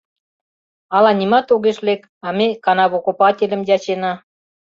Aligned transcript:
Ала 0.95 1.11
нимат 1.19 1.47
огеш 1.55 1.77
лек, 1.87 2.01
а 2.27 2.29
ме 2.37 2.47
канавокопательым 2.63 3.61
ячена. 3.75 4.13